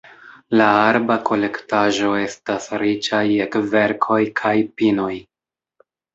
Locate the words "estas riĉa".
2.21-3.21